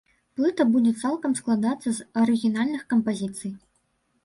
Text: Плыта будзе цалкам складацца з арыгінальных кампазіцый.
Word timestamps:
Плыта 0.37 0.65
будзе 0.75 0.93
цалкам 1.01 1.35
складацца 1.41 1.95
з 1.99 2.09
арыгінальных 2.23 2.81
кампазіцый. 2.97 3.57